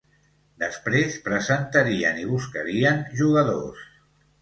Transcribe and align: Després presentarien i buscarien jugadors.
Després 0.63 1.19
presentarien 1.27 2.19
i 2.25 2.27
buscarien 2.33 3.07
jugadors. 3.25 3.89